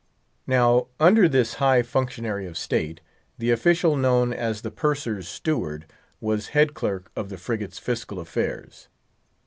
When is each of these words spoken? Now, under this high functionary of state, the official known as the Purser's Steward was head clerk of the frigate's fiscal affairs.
Now, 0.47 0.87
under 0.99 1.29
this 1.29 1.53
high 1.61 1.83
functionary 1.83 2.47
of 2.47 2.57
state, 2.57 3.01
the 3.37 3.51
official 3.51 3.95
known 3.95 4.33
as 4.33 4.63
the 4.63 4.71
Purser's 4.71 5.27
Steward 5.27 5.85
was 6.19 6.47
head 6.57 6.73
clerk 6.73 7.11
of 7.15 7.29
the 7.29 7.37
frigate's 7.37 7.77
fiscal 7.77 8.19
affairs. 8.19 8.87